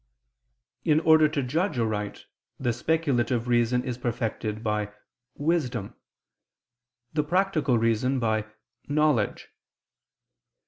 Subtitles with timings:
[0.91, 2.25] _In order to judge aright,
[2.59, 4.91] the speculative reason is perfected by
[5.35, 5.93] wisdom;
[7.13, 8.47] the practical reason by
[8.89, 9.41] _knowledge.